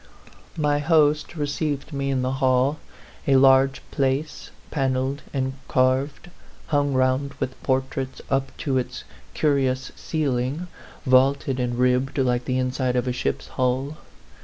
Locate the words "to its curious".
8.57-9.91